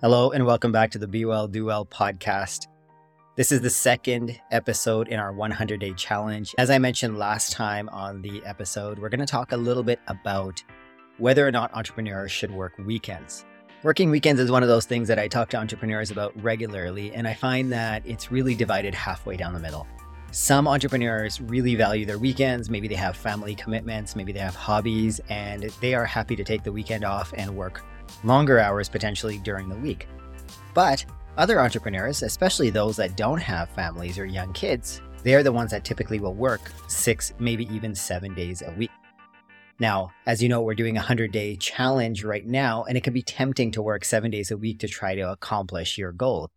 [0.00, 2.66] Hello, and welcome back to the Be Well, Do Well podcast.
[3.36, 6.52] This is the second episode in our 100 day challenge.
[6.58, 10.00] As I mentioned last time on the episode, we're going to talk a little bit
[10.08, 10.62] about
[11.18, 13.46] whether or not entrepreneurs should work weekends.
[13.84, 17.26] Working weekends is one of those things that I talk to entrepreneurs about regularly, and
[17.26, 19.86] I find that it's really divided halfway down the middle.
[20.32, 22.68] Some entrepreneurs really value their weekends.
[22.68, 26.64] Maybe they have family commitments, maybe they have hobbies, and they are happy to take
[26.64, 27.84] the weekend off and work
[28.22, 30.08] longer hours potentially during the week.
[30.74, 31.04] But
[31.36, 35.84] other entrepreneurs, especially those that don't have families or young kids, they're the ones that
[35.84, 38.90] typically will work six, maybe even seven days a week.
[39.80, 43.12] Now, as you know, we're doing a 100 day challenge right now, and it can
[43.12, 46.50] be tempting to work seven days a week to try to accomplish your goal.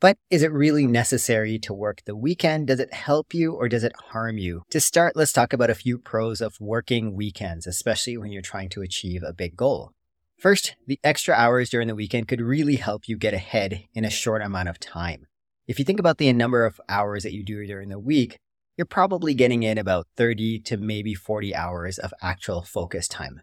[0.00, 2.66] But is it really necessary to work the weekend?
[2.66, 4.62] Does it help you or does it harm you?
[4.70, 8.68] To start, let's talk about a few pros of working weekends, especially when you're trying
[8.70, 9.92] to achieve a big goal.
[10.38, 14.10] First, the extra hours during the weekend could really help you get ahead in a
[14.10, 15.26] short amount of time.
[15.66, 18.38] If you think about the number of hours that you do during the week,
[18.76, 23.40] you're probably getting in about 30 to maybe 40 hours of actual focus time.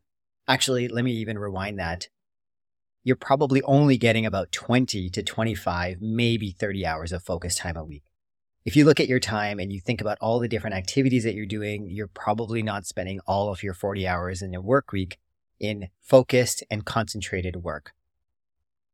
[0.47, 2.09] Actually, let me even rewind that.
[3.03, 7.83] You're probably only getting about 20 to 25, maybe 30 hours of focus time a
[7.83, 8.03] week.
[8.65, 11.33] If you look at your time and you think about all the different activities that
[11.33, 15.17] you're doing, you're probably not spending all of your 40 hours in your work week
[15.63, 17.93] in focused and concentrated work.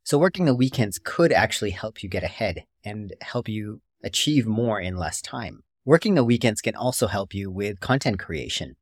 [0.03, 4.79] So working the weekends could actually help you get ahead and help you achieve more
[4.79, 5.63] in less time.
[5.83, 8.75] Working the weekends can also help you with content creation.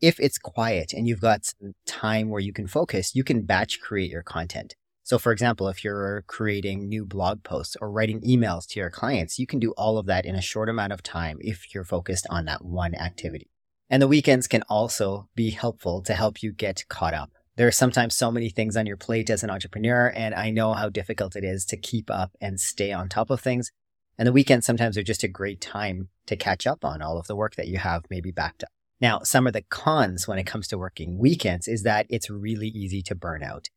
[0.00, 3.80] If it's quiet and you've got some time where you can focus, you can batch
[3.80, 4.74] create your content.
[5.04, 9.38] So for example, if you're creating new blog posts or writing emails to your clients,
[9.38, 12.26] you can do all of that in a short amount of time if you're focused
[12.30, 13.51] on that one activity.
[13.92, 17.30] And the weekends can also be helpful to help you get caught up.
[17.56, 20.72] There are sometimes so many things on your plate as an entrepreneur, and I know
[20.72, 23.70] how difficult it is to keep up and stay on top of things.
[24.16, 27.26] And the weekends sometimes are just a great time to catch up on all of
[27.26, 28.70] the work that you have maybe backed up.
[28.98, 32.68] Now, some of the cons when it comes to working weekends is that it's really
[32.68, 33.68] easy to burn out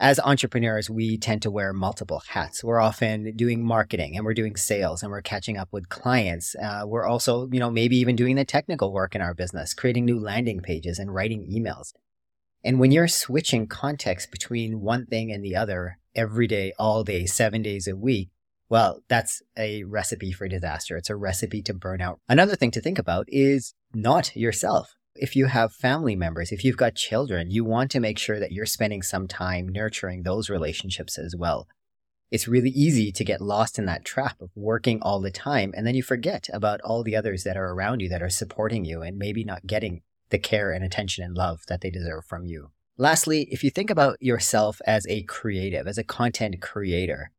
[0.00, 2.64] as entrepreneurs, we tend to wear multiple hats.
[2.64, 6.56] We're often doing marketing and we're doing sales and we're catching up with clients.
[6.56, 10.04] Uh, we're also, you know, maybe even doing the technical work in our business, creating
[10.04, 11.92] new landing pages and writing emails.
[12.64, 17.26] And when you're switching context between one thing and the other every day, all day,
[17.26, 18.30] seven days a week,
[18.68, 20.96] well, that's a recipe for disaster.
[20.96, 22.18] It's a recipe to burn out.
[22.28, 26.76] Another thing to think about is not yourself if you have family members, if you've
[26.76, 31.18] got children, you want to make sure that you're spending some time nurturing those relationships
[31.18, 31.68] as well.
[32.30, 35.86] It's really easy to get lost in that trap of working all the time, and
[35.86, 39.02] then you forget about all the others that are around you that are supporting you
[39.02, 42.70] and maybe not getting the care and attention and love that they deserve from you.
[42.96, 47.30] Lastly, if you think about yourself as a creative, as a content creator,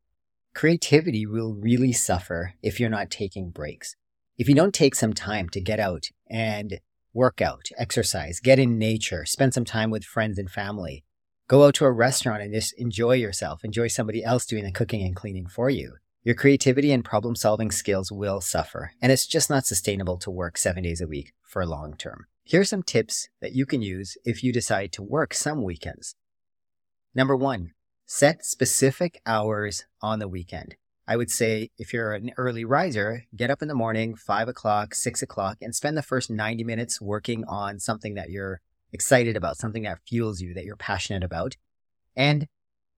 [0.53, 3.95] creativity will really suffer if you're not taking breaks.
[4.37, 6.79] If you don't take some time to get out and
[7.15, 11.03] workout, exercise, get in nature, spend some time with friends and family.
[11.47, 15.01] Go out to a restaurant and just enjoy yourself, enjoy somebody else doing the cooking
[15.01, 15.93] and cleaning for you.
[16.23, 20.57] Your creativity and problem solving skills will suffer, and it's just not sustainable to work
[20.57, 22.25] seven days a week for long term.
[22.43, 26.15] Here are some tips that you can use if you decide to work some weekends.
[27.13, 27.71] Number one,
[28.05, 30.75] set specific hours on the weekend.
[31.07, 34.95] I would say if you're an early riser, get up in the morning, five o'clock,
[34.95, 38.61] six o'clock, and spend the first 90 minutes working on something that you're
[38.91, 41.57] excited about, something that fuels you, that you're passionate about.
[42.15, 42.47] And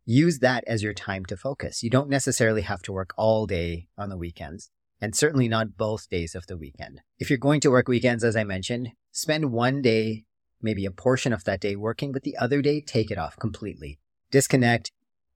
[0.05, 1.83] use that as your time to focus.
[1.83, 4.69] You don't necessarily have to work all day on the weekends,
[5.01, 7.01] and certainly not both days of the weekend.
[7.19, 10.23] If you're going to work weekends, as I mentioned, spend one day,
[10.61, 13.99] maybe a portion of that day working, but the other day, take it off completely.
[14.31, 14.91] Disconnect,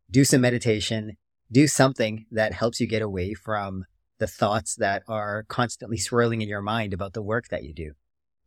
[0.10, 1.18] do some meditation,
[1.52, 3.86] do something that helps you get away from
[4.20, 7.94] the thoughts that are constantly swirling in your mind about the work that you do.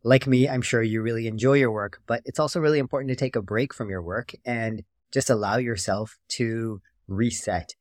[0.03, 3.15] Like me, I'm sure you really enjoy your work, but it's also really important to
[3.15, 7.75] take a break from your work and just allow yourself to reset.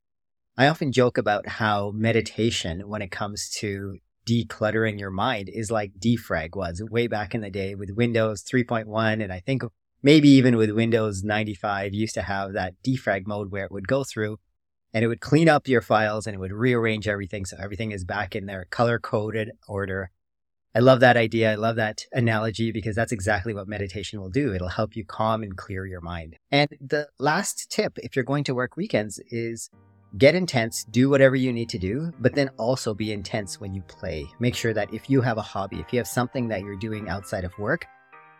[0.56, 5.98] I often joke about how meditation, when it comes to decluttering your mind, is like
[5.98, 9.22] defrag was way back in the day with Windows 3.1.
[9.22, 9.62] And I think
[10.02, 14.04] maybe even with Windows 95 used to have that defrag mode where it would go
[14.04, 14.38] through
[14.94, 18.04] and it would clean up your files and it would rearrange everything so everything is
[18.04, 20.10] back in their color coded order.
[20.76, 21.52] I love that idea.
[21.52, 24.54] I love that analogy because that's exactly what meditation will do.
[24.54, 26.36] It'll help you calm and clear your mind.
[26.50, 29.68] And the last tip, if you're going to work weekends, is
[30.16, 33.82] get intense, do whatever you need to do, but then also be intense when you
[33.82, 34.26] play.
[34.38, 37.08] Make sure that if you have a hobby, if you have something that you're doing
[37.08, 37.86] outside of work,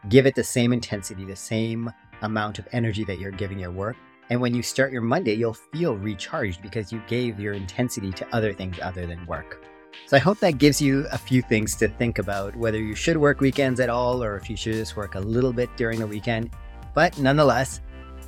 [0.09, 1.91] give it the same intensity, the same
[2.23, 3.97] amount of energy that you're giving your work
[4.31, 8.27] And when you start your Monday, you'll feel recharged because you gave your intensity to
[8.35, 9.65] other things other than work.
[10.07, 13.17] So I hope that gives you a few things to think about whether you should
[13.17, 16.07] work weekends at all or if you should just work a little bit during the
[16.07, 16.51] weekend.
[16.95, 17.81] But nonetheless,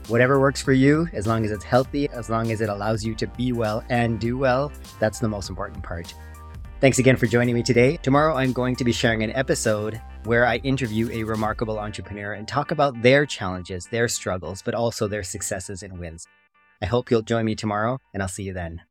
[0.09, 3.15] whatever works for you, as long as it's healthy, as long as it allows you
[3.17, 6.15] to be well and do well, that's the most important part.
[6.79, 7.97] Thanks again for joining me today.
[7.97, 12.47] Tomorrow, I'm going to be sharing an episode where I interview a remarkable entrepreneur and
[12.47, 16.27] talk about their challenges, their struggles, but also their successes and wins.
[16.83, 18.83] I hope you'll join me tomorrow, and I'll see you then.